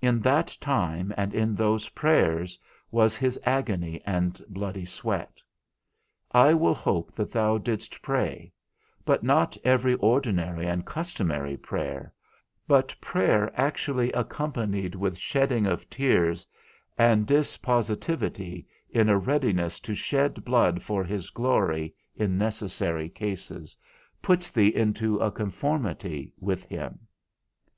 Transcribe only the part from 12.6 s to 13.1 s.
but